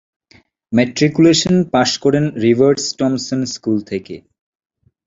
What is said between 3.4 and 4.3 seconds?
School থেকে।